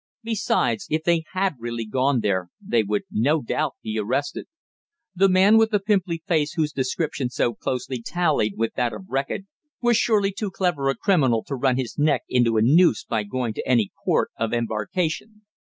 Besides, 0.23 0.87
if 0.89 1.03
they 1.03 1.25
had 1.33 1.57
really 1.59 1.85
gone 1.85 2.21
there, 2.21 2.49
they 2.59 2.81
would, 2.81 3.03
no 3.11 3.39
doubt, 3.43 3.75
be 3.83 3.99
arrested. 3.99 4.47
The 5.15 5.29
man 5.29 5.59
with 5.59 5.69
the 5.69 5.79
pimply 5.79 6.23
face 6.27 6.53
whose 6.53 6.71
description 6.71 7.29
so 7.29 7.53
closely 7.53 8.01
tallied 8.01 8.53
with 8.57 8.73
that 8.73 8.93
of 8.93 9.05
Reckitt, 9.09 9.45
was 9.79 9.97
surely 9.97 10.31
too 10.31 10.49
clever 10.49 10.89
a 10.89 10.95
criminal 10.95 11.43
to 11.43 11.55
run 11.55 11.77
his 11.77 11.99
neck 11.99 12.23
into 12.27 12.57
a 12.57 12.63
noose 12.63 13.03
by 13.05 13.21
going 13.21 13.53
to 13.53 13.67
any 13.69 13.91
port 14.03 14.31
of 14.39 14.53
embarkation. 14.55 15.43